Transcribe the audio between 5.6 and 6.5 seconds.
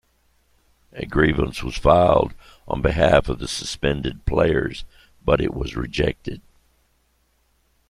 rejected.